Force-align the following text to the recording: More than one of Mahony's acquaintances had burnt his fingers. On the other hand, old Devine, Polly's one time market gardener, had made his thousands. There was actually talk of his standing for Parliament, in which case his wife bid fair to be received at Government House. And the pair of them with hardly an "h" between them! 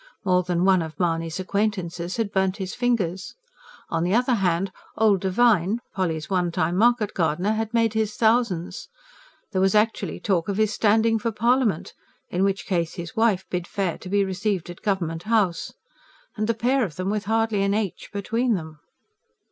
More 0.25 0.41
than 0.41 0.65
one 0.65 0.81
of 0.81 0.99
Mahony's 0.99 1.39
acquaintances 1.39 2.17
had 2.17 2.31
burnt 2.31 2.57
his 2.57 2.73
fingers. 2.73 3.35
On 3.91 4.03
the 4.03 4.15
other 4.15 4.33
hand, 4.33 4.71
old 4.97 5.21
Devine, 5.21 5.79
Polly's 5.93 6.27
one 6.27 6.51
time 6.51 6.75
market 6.75 7.13
gardener, 7.13 7.51
had 7.51 7.71
made 7.71 7.93
his 7.93 8.15
thousands. 8.15 8.89
There 9.51 9.61
was 9.61 9.75
actually 9.75 10.19
talk 10.19 10.49
of 10.49 10.57
his 10.57 10.73
standing 10.73 11.19
for 11.19 11.31
Parliament, 11.31 11.93
in 12.29 12.43
which 12.43 12.65
case 12.65 12.95
his 12.95 13.15
wife 13.15 13.45
bid 13.51 13.67
fair 13.67 13.99
to 13.99 14.09
be 14.09 14.25
received 14.25 14.71
at 14.71 14.81
Government 14.81 15.21
House. 15.29 15.71
And 16.35 16.47
the 16.47 16.55
pair 16.55 16.83
of 16.83 16.95
them 16.95 17.11
with 17.11 17.25
hardly 17.25 17.61
an 17.61 17.75
"h" 17.75 18.09
between 18.11 18.55
them! 18.55 18.79